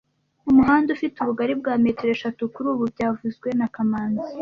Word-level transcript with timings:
Umuhanda 0.49 0.89
ufite 0.95 1.15
ubugari 1.19 1.53
bwa 1.59 1.73
metero 1.83 2.11
eshatu 2.15 2.41
kuri 2.53 2.67
ubu 2.73 2.83
byavuzwe 2.93 3.47
na 3.59 3.67
kamanzi 3.73 4.29